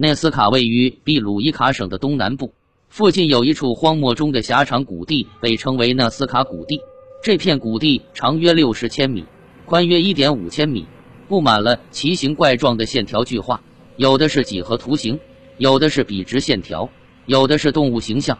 [0.00, 2.54] 内斯卡位于秘鲁伊卡省的东南部，
[2.88, 6.80] 附近有一处荒漠中的狭长谷地，被称为纳斯卡谷地。
[7.20, 9.24] 这片谷地长约六十千米，
[9.66, 10.86] 宽约一点五千米，
[11.26, 13.60] 布满了奇形怪状的线条巨画，
[13.96, 15.18] 有的是几何图形，
[15.56, 16.88] 有的是笔直线条，
[17.26, 18.38] 有的是动物形象。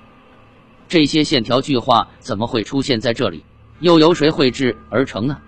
[0.87, 3.43] 这些线条巨画怎么会出现在这里？
[3.81, 5.39] 又由谁绘制而成呢？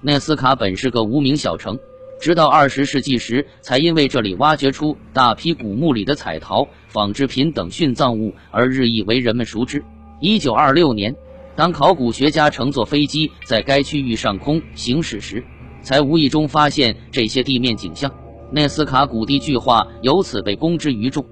[0.00, 1.78] 纳斯卡本是个无名小城。
[2.22, 9.82] 直到二十世纪时，才因为这里挖掘出大批古墓里的彩陶、纺织品等殉葬物而日益为人们熟知。
[10.20, 11.16] 一九二六年，
[11.56, 15.42] 当考古学家乘坐飞机在该区域上空行驶时，
[15.82, 18.14] 才无意中发现这些地面景象。
[18.52, 21.26] 内斯卡古地巨画由此被公之于众。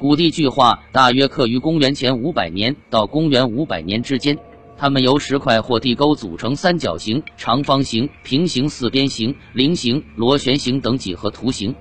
[0.00, 4.36] 古地巨画大约刻于公元前五百年到公元五百年之间。
[4.78, 11.74] 它们由石块或地沟组成三角形、长方形、平行四边形、菱形、螺旋形等几何图形。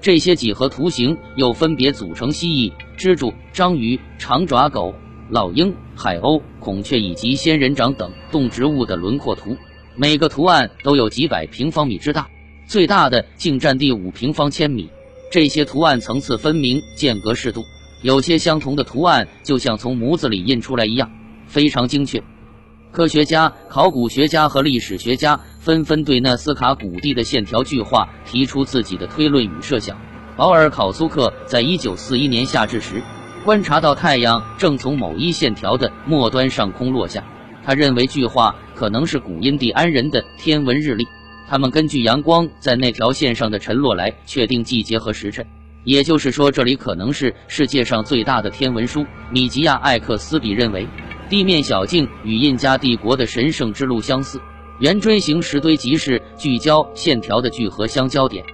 [0.00, 4.94] 这些几何图形又分别组成蜥蜴、蜘蛛、章鱼、长爪狗、
[5.28, 9.56] 老鹰、海鸥、孔雀以及仙人掌等动植物的轮廓图。
[9.94, 12.28] 每个图案都有几百平方米之大，
[12.66, 14.88] 最大的竟占地五平方千米。
[15.30, 17.62] 这些图案层次分明，间隔适度，
[18.02, 21.08] 有些相同的图案就像从模子里印出来一样。
[21.50, 22.22] 非常精确，
[22.92, 29.98] 科学家、考古学家和历史学家纷纷对纳斯卡谷地的线条巨画提出自己的推论与设想。
[30.36, 33.02] 保尔考苏克在一九四一年夏至时，
[33.44, 37.24] 观察到太阳正从某一线条的末端上空落下，
[37.64, 41.04] 他认为巨画可能是古印第安人的天文日历，
[41.48, 45.44] 他们根据阳光在那条线上的沉落来确定季节和时辰。
[45.82, 49.04] 也就是说，这里可能是世界上最大的天文书。
[49.32, 50.86] 米吉亚·艾克斯比认为。
[51.30, 54.40] 地面小径与印加帝国的神圣之路相似，
[54.80, 58.44] 圆锥形石堆即是聚焦线条的聚合相交点。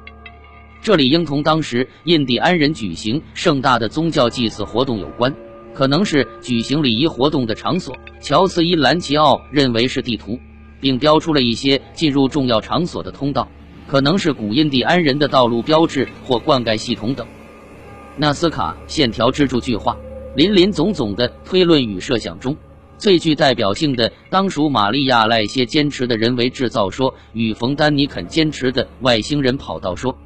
[0.83, 5.35] 这里应同当时印第安人举行盛大的宗教祭祀活动有关，
[5.73, 7.97] 可能是举行礼仪活动的场所。
[8.21, 10.39] 乔斯伊兰奇奥认为是地图，
[10.79, 13.49] 并标出了一些进入重要场所的通道，
[13.89, 17.27] 可能是古印第安人的道路标志或灌溉系统等。
[18.19, 19.97] 纳斯卡线条支柱巨画，
[20.34, 22.55] 林林总总的推论与设想中。
[22.99, 30.17] 最具代表性的当属玛利亚·赖歇坚持的人为制造说与冯·丹尼肯坚持的外星人跑道说。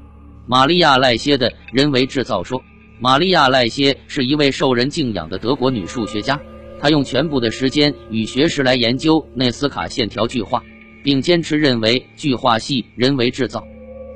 [0.46, 2.62] 玛利亚·赖歇的人为制造说。
[3.02, 6.38] 玛利亚·赖歇是一位受人敬仰的德国女数学家，
[6.78, 10.62] 她用全部的时间与学识来研究内斯卡线条巨画，
[11.02, 13.66] 并坚持认为巨画系人为制造。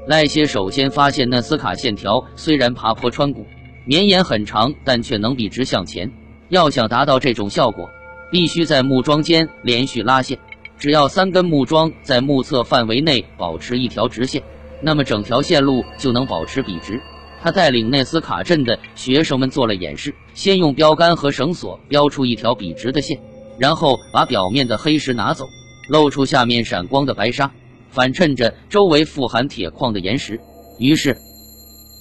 [0.06, 3.46] 赖歇首先发现内斯卡线条虽然爬坡穿谷，
[3.86, 6.12] 绵延很长，但却能笔直向前。
[6.50, 7.88] 要想达到这种效果，
[8.30, 10.38] 必须在木桩间连续拉线，
[10.78, 14.42] 只要三根木桩在目测范围内保持一条直线，
[14.80, 17.00] 那么整条线路就能保持笔直。
[17.42, 23.20] 他带领内斯卡镇的学生们做了演示，先用标杆和绳索标出一条笔直的线，
[23.58, 25.46] 然后把表面的黑石拿走，
[25.88, 27.52] 露出下面闪光的白沙，
[27.90, 30.40] 反衬着周围富含铁矿的岩石，
[30.78, 31.16] 于是，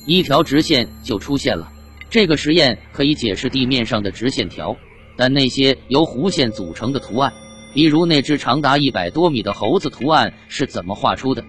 [0.08, 1.70] 一条直线就出现了。
[2.10, 4.78] 这个实验可以解释地面上的直线条。
[5.16, 7.34] 但那些由弧线组成的图案，
[7.74, 11.44] 比如那只长达一百多米的猴子图案是怎么画出的？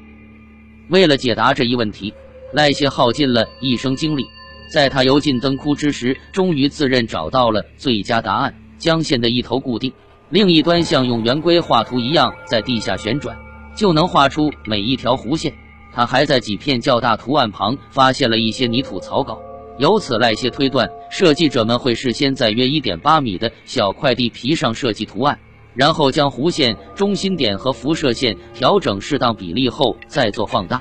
[0.91, 2.13] 为了解答这一问题，
[2.53, 4.27] 赖谢耗尽了一生精力。
[4.73, 9.93] 在他油尽灯枯之时，终于自认找到了最佳答案：将线的一头固定，
[10.31, 13.37] 另一端像用圆规画图一样在地下旋转，
[13.77, 15.55] 就能画出每一条弧线。
[15.93, 19.41] 他还在几片较大图案旁发现了一些泥土草稿。
[19.79, 25.37] 由此，赖歇推断，设计者们会事先在约一点八米的小块地皮上设计图案，
[25.75, 30.81] 然后将弧线中心点和辐射线调整适当比例后再做放大。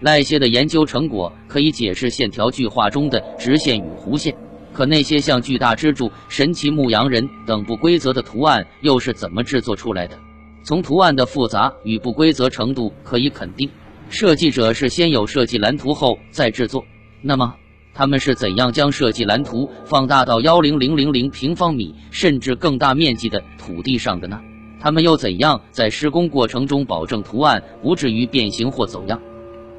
[0.00, 4.34] 赖歇的研究成果可以解释线条巨画中的直线与弧线，
[4.72, 10.18] 可那些像巨大蜘蛛、神奇牧羊人等不规则的图案又是怎么制作出来的？
[10.62, 13.70] 从图案的复杂与不规则程度可以肯定，
[14.08, 16.82] 设计者是先有设计蓝图后再制作。
[17.20, 17.54] 那么？
[17.94, 24.40] 他们是怎样将设计蓝图放大到幺零零零零平方米甚至更大面积的土地上的呢？
[24.80, 29.20] 他们又怎样在施工过程中保证图案不至于变形或走样？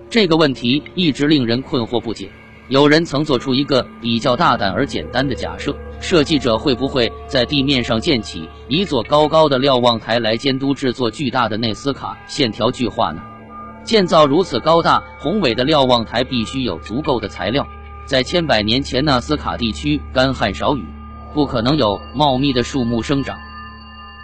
[0.10, 2.30] 这个问题一直令人困惑不解。
[2.70, 13.22] 有人曾做出一个比较大胆而简单的假设：设计者会不会在地面上建起一座高高的瞭望台来监督制作巨大的内斯卡线条巨画呢？
[13.84, 17.68] 建造如此高大宏伟的瞭望台，必须有足够的材料。
[18.06, 20.86] 在千百年前，纳斯卡地区干旱少雨，
[21.34, 23.36] 不可能有茂密的树木生长。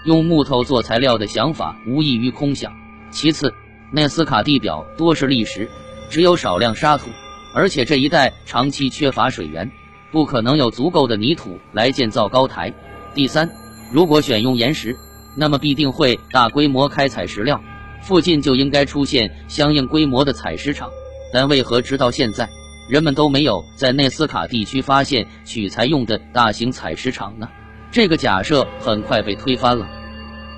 [0.05, 2.71] 用木头做材料的想法无异于空想。
[3.09, 3.51] 其次，
[3.91, 5.67] 纳斯卡地表多是砾石，
[6.11, 7.09] 只有少量沙土。
[7.55, 9.71] 而且这一带长期缺乏水源，
[10.11, 12.71] 不可能有足够的泥土来建造高台。
[13.15, 13.49] 第三，
[13.91, 14.95] 如果选用岩石，
[15.35, 17.59] 那么必定会大规模开采石料，
[18.03, 20.91] 附近就应该出现相应规模的采石场。
[21.33, 22.47] 但为何直到现在，
[22.91, 27.47] 人们都没有在内斯卡地区发现取材用的大型采石场呢？
[27.89, 29.87] 这个假设很快被推翻了。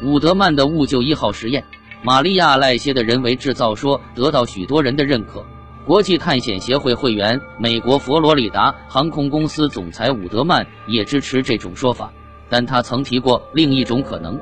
[0.01, 1.63] 伍德曼的兀鹫一号实验，
[2.01, 5.45] 玛利亚赖歇的人为制造说得到许多人的认可。
[5.85, 12.12] 国际探险协会会员、美国佛罗里达航空公司总裁伍德曼也支持这种说法，
[12.50, 14.39] 但他曾提过另一种可能。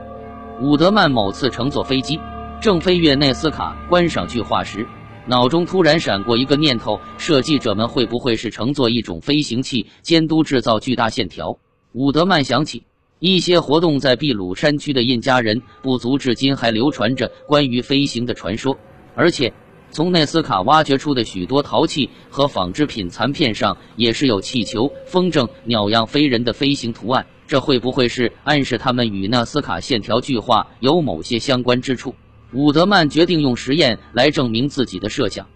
[0.62, 2.22] 伍德曼某次乘坐飞机，
[2.62, 4.88] 正飞越内斯卡观赏巨化时，
[5.28, 11.56] 脑中突然闪过一个念头：设计者们会不会是乘坐一种飞行器监督制造巨大线条？
[11.94, 12.84] 伍德曼想起
[13.20, 18.76] 一些活动在秘鲁山区的印加人部族，至今还流传着关于飞行的传说，
[19.14, 19.54] 而且
[19.92, 27.24] 从内斯卡挖掘出的许多陶器和纺织品残片上，也是有气球、风筝、鸟样飞人的飞行图案。
[27.46, 32.16] 这会不会是暗示他们与纳斯卡线条巨化有某些相关之处？
[32.53, 35.48] 伍德曼决定用实验来证明自己的设想。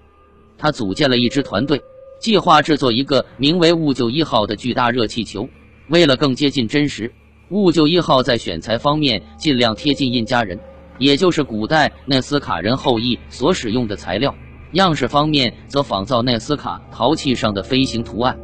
[0.57, 1.81] 他组建了一支团队，
[2.19, 5.47] 计划制作一个名为“雾鹫一号”的巨大热气球。
[5.89, 7.11] 为了更接近真实，
[7.49, 10.59] 雾鹫一号在选材方面尽量贴近印加人，
[10.97, 14.33] 也就是古代纳斯卡人后裔所使用的材料。
[14.71, 18.37] 样式方面则仿造纳斯卡陶器上的飞行图案。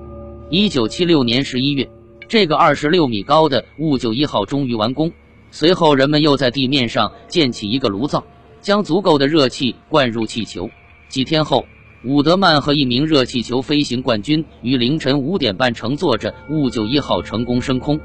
[0.50, 1.90] 一九七六年十一月。
[2.28, 5.12] 这个二十六米高的雾鹫一号终于完工。
[5.52, 8.24] 随后，人们又在地面上建起一个炉灶，
[8.62, 10.70] 将足够的热气灌入气球。
[11.10, 11.66] 几天后，
[12.06, 18.00] 伍德曼和一名热气球飞行冠军于凌晨五点半乘坐着兀鹫一号成功升空。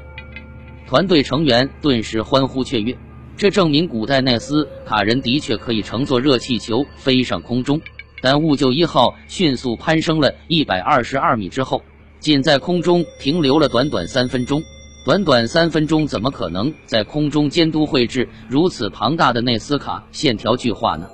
[0.87, 2.97] 团队成员顿时欢呼雀跃，
[3.35, 7.79] 这证明古代奈斯卡人的确可以乘坐热气球飞上空中。
[8.21, 11.81] 但兀鹫一号迅速攀升了一百二十二米之后。
[12.19, 14.59] 仅在空中停留了短短三分钟，
[15.07, 21.07] 短短三分钟怎么可能在空中监督绘制如此庞大的内斯卡线条巨画呢？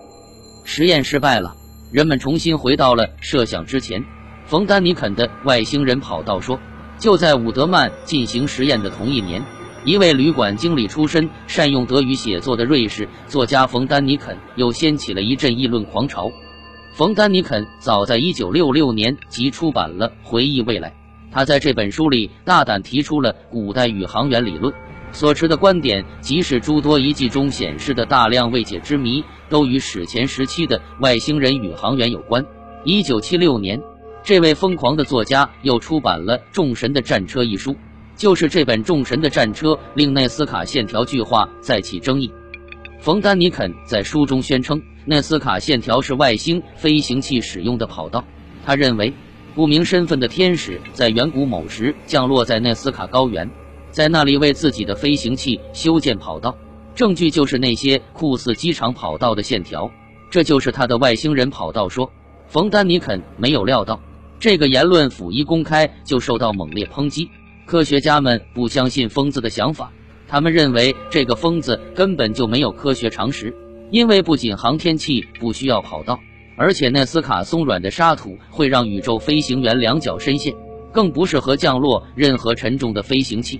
[0.64, 1.54] 实验失败了，
[1.92, 4.04] 人们重新回到了设想之前。
[4.48, 6.60] 冯丹尼肯的外星人跑道说，
[6.98, 9.46] 就在伍德曼进行实验的同一年，
[9.86, 16.32] 一位旅馆经理出身、善用德语写作的瑞士作家冯丹尼肯又掀起了一阵议论狂潮。
[16.96, 20.90] 冯丹尼肯早在1966年即出版了《回忆未来》，
[21.34, 24.72] 他在这本书里大胆提出了古代宇航员理论，
[25.12, 32.46] 所持的观点即是诸多遗迹中显示的大量未解之谜都与史前时期的外星人宇航员有关。
[32.86, 33.82] 1976年，
[34.24, 37.76] 这位疯狂的作家又出版了《众神的战车》一书，
[38.16, 42.32] 就是这本《众神的战车》令内斯卡线条巨化再起争议。
[43.00, 44.82] 冯丹尼肯在书中宣称。
[45.06, 48.24] 内斯卡线条是外星飞行器使用的跑道。
[48.66, 49.14] 他认为，
[49.56, 53.50] 不明身份的天使在远古某时降落在纳斯卡高原，
[53.92, 56.56] 在那里为自己的飞行器修建跑道。
[56.96, 59.92] 证据就是那些酷似机场跑道的线条。
[60.32, 62.12] 这就是他的外星人跑道说。
[62.48, 64.00] 冯丹尼肯没有料到，
[64.40, 67.30] 这个言论甫一公开就受到猛烈抨击。
[67.66, 69.92] 科学家们不相信疯子的想法，
[70.28, 73.56] 他们认为这个疯子根本就没有科学常识。
[73.90, 76.20] 因为不仅航天器不需要跑道，
[76.56, 80.54] 而且纳斯卡松软的沙土会让宇宙飞行员两脚深陷，
[80.92, 83.60] 更不适合降落任何沉重的飞行器。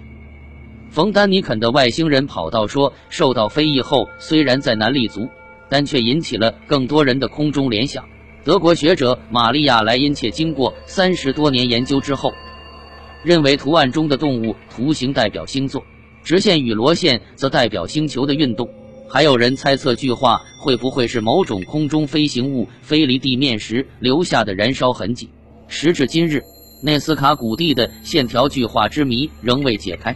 [0.90, 5.28] 冯丹尼肯的外星人跑道说受到非议后，虽然再难立足，
[5.68, 8.06] 但却引起了更多人的空中联想。
[8.44, 12.32] 德国学者玛利亚莱因切经过三十多年研究之后，
[13.24, 15.84] 认为图案中的动物图形代表星座，
[16.24, 18.70] 直线与螺线则代表星球的运动。
[19.08, 25.30] 还有人猜测，巨化会不会是某种空中飞行物飞离地面时留下的燃烧痕迹？
[25.68, 26.42] 时至今日，
[26.82, 30.16] 内斯卡谷地的线条巨化之谜仍未解开。